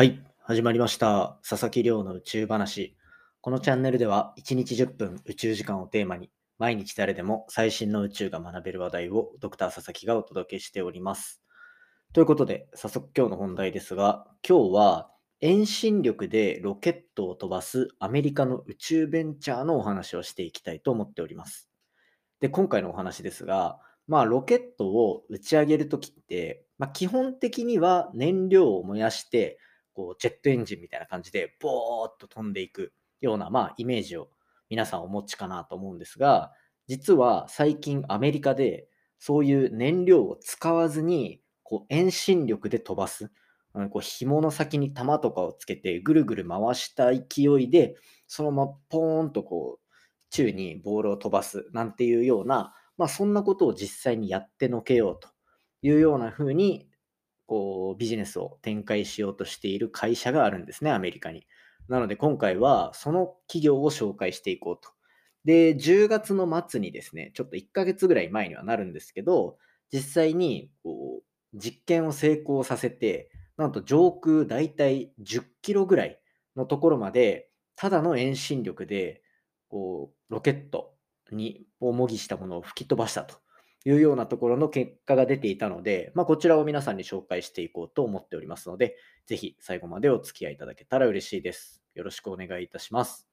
[0.00, 1.38] はい、始まりました。
[1.46, 2.96] 佐々木亮の宇宙話。
[3.42, 11.42] このチャンネルでは1日10分宇宙時間をテーマに毎日誰でも最新の宇宙が学べる話題をドクター佐々木がお届けしております。
[12.14, 15.10] ということで、早速今日の本題ですが、今日は
[15.42, 21.68] 遠心力でロケットを飛ばすアメリカの宇宙ベンチャーのお話をしていきたいと思っております。
[22.40, 29.58] で、今回のお話ですが、まあ、ロケットを打ち上げるときって、まあ、基本的には燃料を燃やして、
[29.94, 34.28] こうジェットエンジンみたいな感じで、ボーっと飛んでいくような、まあ、イメージを
[34.68, 36.52] 皆さんお持ちかなと思うんですが、
[36.86, 43.30] 実は最近アメリカでそういう燃料を使わずに、こう遠心力で飛ばす、
[43.74, 49.90] うんこう紐の先に玉とかをつけてぐるぐる回した勢いで、そのままポーンとこう
[50.30, 55.28] 宙にボールを飛ばすなんていうような、まあ、そんなことを実際にやってのけようと
[55.82, 56.89] いうような風に
[57.50, 61.48] こうビジネスを展開しようとしている会社があるんですね、アメリカに。
[61.88, 64.88] なので今回はその企業を紹介していこうと。
[65.44, 69.58] で、10月の末にですね、ちょっと1ヶ月ぐらい前にはなるんですけど、
[69.92, 76.20] 実際にこう実験を成功させて、なんと上空だいたい10キロぐらい
[76.54, 79.24] のところまで、ただの遠心力で
[79.68, 80.94] こうロケット
[81.32, 83.34] にを模擬したものを吹き飛ばしたと
[83.84, 91.82] いうようなところの結果が出ていたので、まあ、こちらを皆さんに紹介していこうと思っておりますので、ぜひ最後までお付き合いいただけたら嬉しいです。
[91.94, 93.26] よろしくお願いいたします。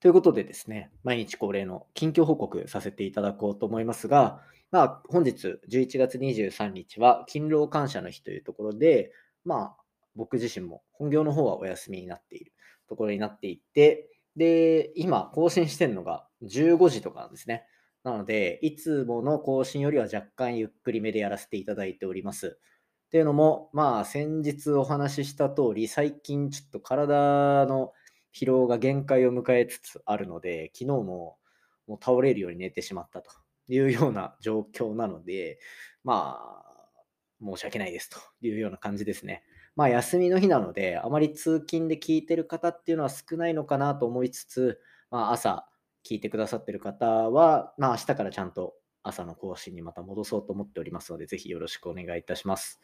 [0.00, 9.12] ということでですね、毎日恒例の近況報告させていただこうと思いますが、まあ、本日11月23日は勤労感謝の日というところで、
[9.44, 9.76] まあ、
[10.14, 12.52] 僕自身も本業の方はお休みになっている
[12.88, 17.64] ところになっていて、で、今更新してるのが15時とかなんですね。
[18.02, 22.58] なので、いつもの更新よりは若干ゆっくりめでやらせていただいております。
[23.06, 27.92] っていうのも、まあ、先日お話しした通り、最近ちょっと体の
[28.34, 31.36] 疲労が限界を迎えつつあるので、昨日も
[31.86, 33.30] もう倒れるように寝てしまったと
[33.68, 35.58] いうような状況なので、
[36.04, 36.64] まあ、
[37.44, 39.42] 申し訳ないですというような感じですね。
[39.76, 44.80] まあ、休みの日なので、あまり通勤で聞いてる方っていうのは少ないのかなと思いつつ、
[45.10, 45.69] まあ、朝
[46.06, 52.80] 聞いてくださってる方は、まあ、明日からちゃんと朝の更新にまた戻そうと思っておりますので、ぜひよろしくお願いいたします。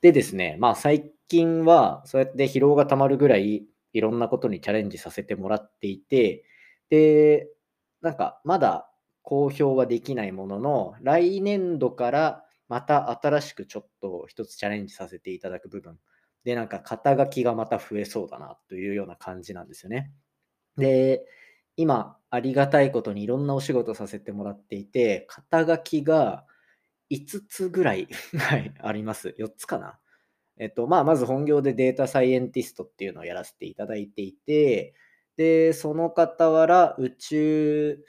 [0.00, 6.44] でですね、まあ、最近はそうやって疲労がたまるぐらい、いろんなことにチャレンジさせてもらっていて、
[6.88, 7.48] で、
[8.00, 8.90] なんかまだ
[9.22, 15.98] 公表はできないものの、来年度からまた新しくちょっと一つチャレンジさせていただく部分
[16.44, 20.10] で、なんか肩書きがまた増えそうだなというような感じなんですよね。
[20.76, 21.24] で、
[21.76, 26.46] 今、ありがたいことにいろんなお仕事させてもらっていて、肩書きが
[27.10, 29.34] 5つぐらい はい、あります。
[29.38, 29.98] 4つかな。
[30.58, 34.94] えっと、まあ、まず本業でデータサイエンティストっていうのをやらせていただいていて、
[35.36, 38.04] で、その傍ら宇宙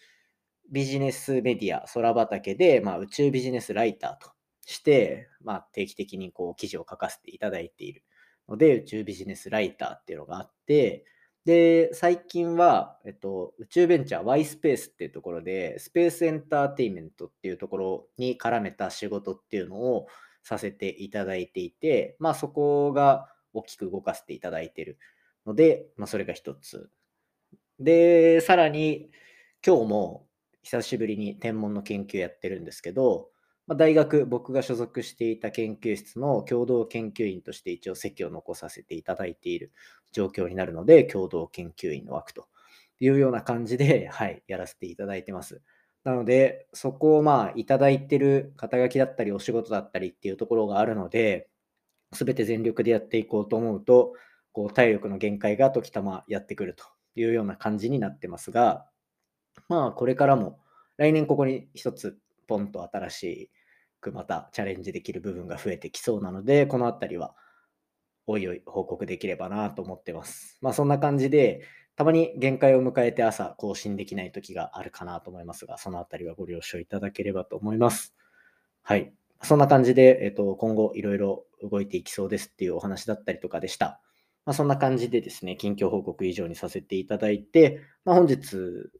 [0.69, 4.31] ビジネスメディア、空畑で、まあ、宇宙ビジネスライターと
[4.65, 8.03] して、まあ、定期的にこう記事を書かせていただいている
[8.47, 11.05] ので、宇宙ビジネスライターっていうのがあって、
[11.45, 20.07] で、最近は、えっと、宇宙ベンチャー Y スペースっていうところで、スペースエンターテインメントっていうところに絡めた仕事っていうのを
[20.41, 24.97] させていただいていて、まあそこが大きく動かせていただいている
[25.45, 26.89] ので、まあそれが一つ。
[27.77, 29.09] で、さらに
[29.65, 30.27] 今日も
[30.61, 33.29] 久しぶりに天文の研究やってるんですけど、
[33.65, 39.71] まあ、大学、僕が所属していた研究室の共同研究員として一応席を残させていただいている
[40.11, 42.47] 状況になるので、共同研究員の枠と
[42.99, 45.61] いうような感じで、 はい、やらせていただいてます。
[46.03, 51.49] なので、そこをまあ、いただいてる肩書きだったり、お仕事だったりっていうところがあるので、
[52.11, 54.13] すべて全力でやっていこうと思うと、
[54.51, 56.85] こう体力の限界が時たまやってくると
[57.15, 58.85] いうような感じになってますが、
[59.69, 60.59] まあ、これからも、
[60.97, 63.51] 来年ここに一つ、ポンと新し
[64.01, 67.35] くまたチャレンジできる部分が増えてきそうなので、このあたりは、
[68.25, 70.57] おいおい報告できればなと思ってます。
[70.61, 71.61] まあ、そんな感じで、
[71.95, 78.15] たまに限界を迎えて朝更新できない時があるかなと思いますが、そのあたりはご了承いただければと思います。
[78.81, 79.13] はい。
[79.43, 84.01] そんな感じで、えっと、今後いろいろ動いていきそうですっていうお話だったりとかでした。
[84.45, 88.57] まあ、そんな感じでですね、近況報告以上にさせていただいて、まあ、本日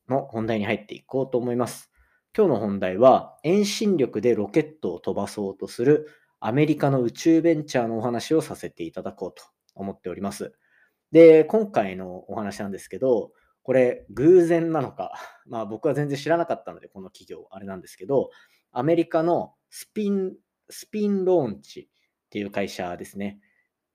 [0.08, 1.93] の本題に入っていこうと思います。
[2.36, 6.10] 今日の本題は、遠心力でロケットを飛ばそうとする
[6.40, 9.44] アメリカの宇宙ベンチャーのお話をさせていただこうと
[9.76, 10.52] 思っております。
[11.12, 15.14] で、今回のお話なんですけど、これ偶然なのか、
[15.46, 18.32] まあ僕は全然知らなかったので、この企業、あれなんですけど、
[18.72, 20.34] アメリカのスピン、
[20.72, 21.88] スピンローンチっ
[22.32, 23.42] ていう会社ですね、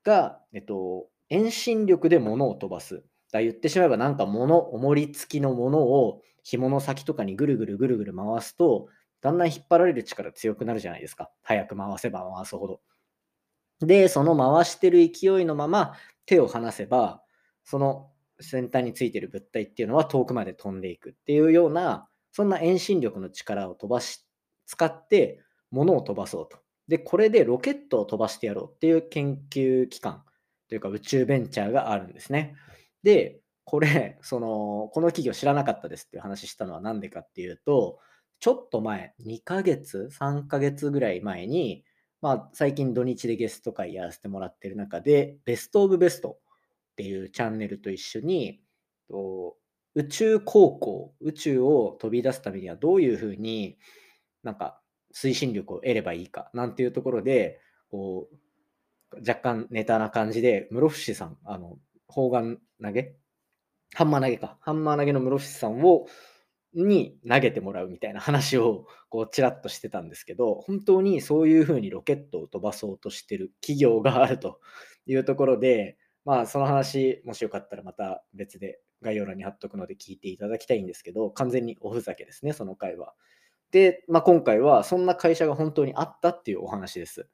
[0.05, 3.03] が、えっと、遠心力で物を飛ばす。
[3.33, 8.87] だ言ってしまえばなんか物、重り付きのものを紐の先とかにぐるぐるぐるぐる回すと、
[9.21, 11.29] だんだん引っ張られる力強くなるじゃないですか。
[11.43, 12.81] 早く回せば回すほど。
[13.85, 15.93] で、その回してる勢いのまま
[16.25, 17.21] 手を離せば、
[17.63, 18.09] その
[18.39, 24.25] 先端についてる物体っていうのは遠くまで飛んでいくっていうような、そんな遠心力の力を飛ばし、
[24.65, 26.57] 使って物を飛ばそうと。
[26.87, 30.23] で、これでロケットを飛ばしてやろうっていう研究機関
[30.67, 32.55] というか宇宙ベンチャーがあるんですね。
[33.03, 37.99] で、これ、その、この企業知らなかったですっていう話したのは何でかっていうと、
[38.39, 41.85] ちょっと前、2ヶ月、3ヶ月ぐらい前に、
[42.19, 46.39] まあ、最近土日でゲスト会やらせてもらってる中で、ベストオブベスト
[46.93, 48.59] っていうチャンネルと一緒に、
[49.93, 53.77] 宇宙航行、宇宙を飛び出すためにはどういうふうに
[54.41, 54.81] なんか
[55.13, 57.61] 推進力を得ればいいかなんていうところで、
[57.91, 61.77] こう、若干ネタな感じで、室伏さん、あの、
[62.07, 63.15] 砲丸投げ
[63.95, 64.57] ハンマー投げか。
[64.61, 66.05] ハンマー投げの室伏さんを、
[66.73, 74.59] に投げてもらうみたいな話をこうちらっとしてたんですけど、本当にそういうふうにロケットを飛ばそうとしてる企業があると
[75.07, 83.13] いうところで、まあその話、もしよかったらまた別で概要欄に貼っとくので聞いていただきたいんですけど、完全におふざけですね、その回は。
[83.71, 87.27] で、まあ、今回はそんな会社が本当にあったっていうお話です。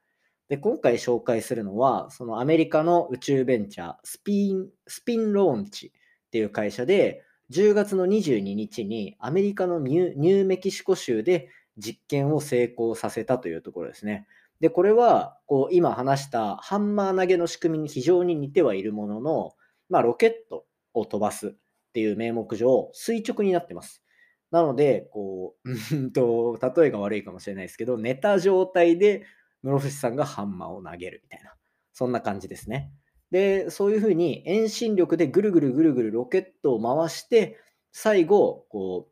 [0.48, 5.92] で、今回紹介するのは、そのアメリカの宇宙ベンチャー、スピン、スピンローンチ
[6.36, 11.48] っていう会社で、10月の22日にアメリカのニューメキシコ州で
[11.78, 14.28] 実験を成功させたというところですね。
[14.60, 19.54] で、これは、こう、今話したハンマー投げの仕組みに非常に似てはいるものの、
[19.88, 21.52] まあ、ロケットを飛ばすっ
[21.94, 24.04] ていう名目上、垂直になってます。
[24.52, 29.24] なので、こう、 うんと、例えが悪いかもしれないですけど、寝た状態で
[29.64, 31.56] 室伏さんがハンマーを投げるみたいな、
[31.94, 32.92] そんな感じですね。
[33.36, 37.60] で、そういうふうに遠心力でぐるぐるぐるぐるロケットを回して、
[37.92, 39.10] 最後、こ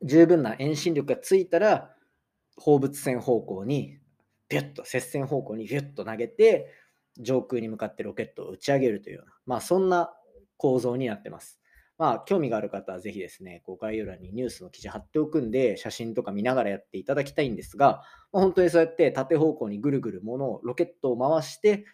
[0.00, 1.92] う、十分な遠心力がついたら、
[2.56, 3.98] 放物線方向に、
[4.48, 6.72] ビュッと、接線方向にビュッと投げて、
[7.18, 10.14] 上空に向かってロケットを打ち上げるというような、まあそんな
[10.56, 11.60] 構造になってます。
[11.98, 21.84] まあ、興味がある方はぜひですね、こう概要欄にニュースの記事貼っておくんで、写真とか見ながらやっていただきたいんですが、まあ、本当にそうやって縦方向にぐるぐるものを、ロケットを回して、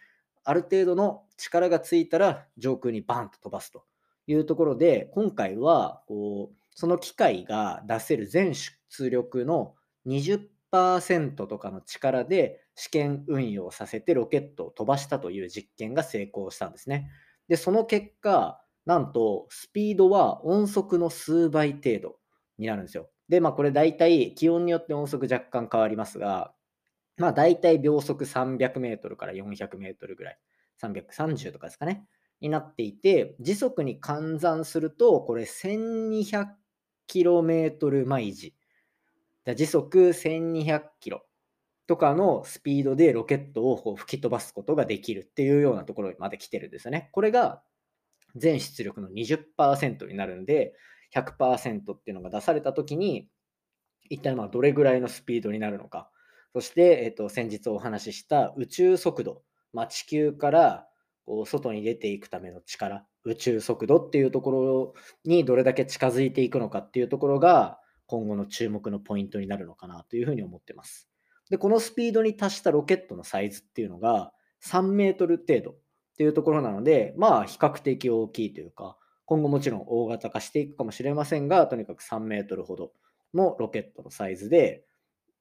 [0.45, 3.85] ある程度の力がついたら上空にバンと飛ばすと
[4.27, 9.75] いうところで、今回はこうその機械が出せる全出力の
[10.07, 17.11] 20%とかの力で試験運用させてロケットを飛ばしたという実験が成功したんですね。
[17.49, 22.17] で、その結果、なんと、スピードは音速の数倍程度
[22.59, 23.09] になるんですよ。
[23.29, 26.54] で、まあこれ大体気温によって音速若干変わりますが、
[27.17, 30.39] まあ大体秒速300メートルから400メートルぐらい、
[30.79, 32.07] 330とかですかね、
[32.41, 36.47] になっていて、時速に換算すると、これ1200
[37.07, 38.55] キロメートル毎時。
[39.57, 41.27] 時速1200キロ
[41.87, 47.11] とかのスピードでロケットを吹き飛ばすことができるっていうようなところまで来てるんですよね。
[47.13, 47.63] これが
[48.37, 50.75] 全出力の20%になるんで、
[51.11, 53.29] 100%っていうのが出されたときに、
[54.11, 56.11] 一体まあどれぐらいのスピードになるのか。
[56.55, 59.43] そして、えっと、先日お話しした宇宙速度、
[59.73, 60.87] まあ、地球から
[61.27, 71.09] こう外に出ていくための力、宇宙速度っていうところにどれだけ近づいていくのかっていうところが、今後の注目のポイントになるのかなというふうに思ってます。
[71.51, 74.33] で、このスピードに達したロケットのサイズっていうのが
[74.65, 75.77] 3メートル程度っ
[76.17, 82.93] ていうところなので、まあ比較的大きいというか、今後もちろん大型化していくかもしれませんが、とにかく3メートルほど
[83.33, 84.85] のロケットのサイズで、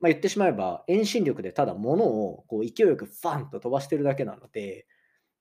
[0.03, 4.85] まあ、言ってしまえば遠心力でただ物をこう勢いよくファンと飛ばしてるだけなので、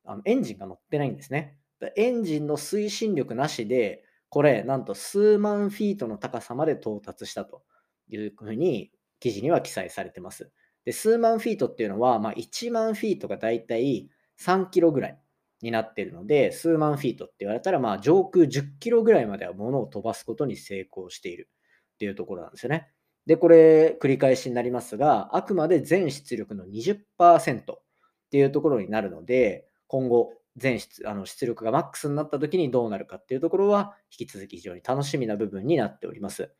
[0.04, 1.58] あのエンジンが乗ってないんですね。
[1.96, 7.64] エンジンの推進力なしで、これ、なんと数万フィートの高さまで到達したと
[8.08, 10.52] いうふうに記事には記載されてます。
[10.84, 15.18] で、数万フィートっていうのは、まあ、1万フィートがだいたい3キロぐらい
[15.60, 21.50] になってるので、数万フィートって言われたら、まあ、上空10キロぐらいまでは物を飛ばすことに成功している
[21.94, 22.92] っていうところなんですよね。
[23.26, 27.82] で、これ、繰り返しになりますが、あくまで全出力の20%っ
[28.30, 36.50] ていうところになるので、今後、全出あの出力がマックスになった時にどうなるかっていうところは、引き続き非常に楽しみな部分になっております。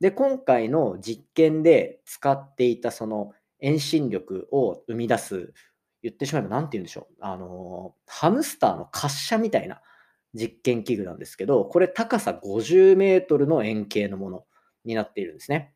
[0.00, 5.52] で、今回の実験で使っていたその遠心力を生み出す
[6.02, 7.14] 言ってしまえば何て言うんでしょう。
[7.20, 9.80] あの、ハムスターの滑車みたいな
[10.34, 14.44] 実験器具なんですけど、これ高さ50メートルの円形のもの
[14.84, 15.72] になっているんですね。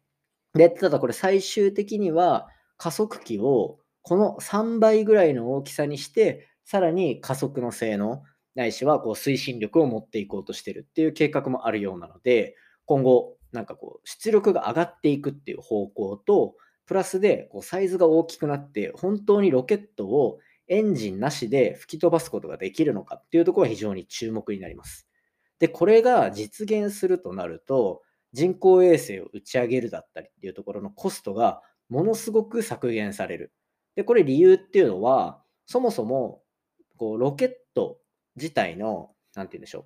[0.56, 8.22] で、ただこれ最終的には加速器をこの3倍ぐらいの大きさにして、さらに加速の性能、
[8.54, 16.54] ないしはこう推進力を持っていこうとしてるっていう計画もあるようなので、今後、なんかこう、出力が上がっていくっていう方向と、
[16.86, 25.08] プラスでこうサイズが大きくなって、本当にロケットをエンジンなしで吹き飛ばすことができるのかっていうところが非常に注目になります。
[25.58, 28.02] で、これが実現するとなると、
[28.32, 33.52] 人工衛星を打ち上げるだったりっていうところのコストがものすごく削減される。
[33.94, 36.42] で、これ理由っていうのは、そもそも
[36.96, 37.98] こうロケット
[38.36, 39.84] 自体の、なんて言うんでしょう、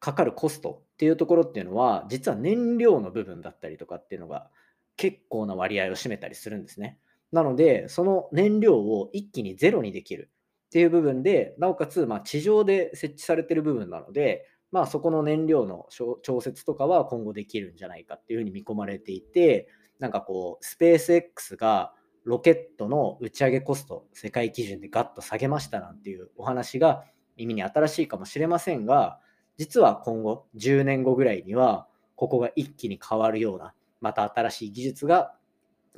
[0.00, 4.48] かかるコストっていうところっていうのは、実は燃料の部分だったりとかっていうのが
[4.96, 6.98] 結構な割合を占めたりするんですね。
[7.32, 10.30] なので、その燃料を一気にゼロにできる
[10.66, 15.86] っていう部分で、なおかつ、ま、地上で設置されてる部分なので、まあ、そこの燃料の
[16.22, 21.92] 調節とかは今後できるんじゃないかっていうふうに見込まれていて、なんかこう、スペース X が
[22.24, 27.04] ロケットの打ち上げコスト、世界基準でガッと下げましたなんていうお話が
[27.36, 29.18] 耳に新しいかもしれませんが、
[29.56, 35.34] 実は今後、10年後ぐらいには、ここが一気に変わるような、また新しい技術が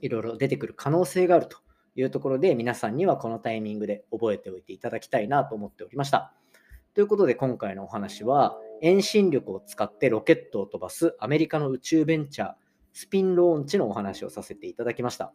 [0.00, 1.58] いろいろ出てくる可能性があると
[1.96, 6.39] いうところで、皆さんにはこのタイミングで覚えておいていただきたいなと思っておりました。
[6.94, 12.54] ということで、今回のお話は、遠心力を使ってロケットを飛ばすアメリカの宇宙ベンチャー、
[12.92, 15.32] スピンローンチのお話をさせていただきました。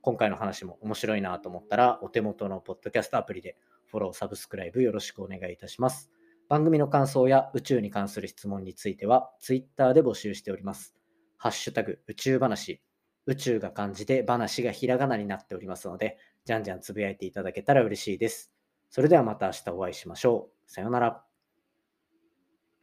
[0.00, 6.10] 今回の話も面白いなと思ったら、お手元のポッドキャストアプリでフォロー、サブスクライブよろしくお願いいたします。
[6.48, 10.94] 番組の感想や宇宙に関する質問については、Twitter で募集しております。
[11.36, 12.80] ハッシュタグ宇宙話、
[13.26, 18.52] 宇宙が漢字で話がひらがなになっておりますので、じゃんじゃんつぶやいていただけたら嬉しいです。
[18.90, 20.53] それではまた明日お会いしましょう。
[20.66, 21.33] さようなら。